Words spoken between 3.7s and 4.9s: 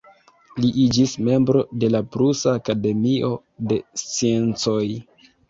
de Sciencoj.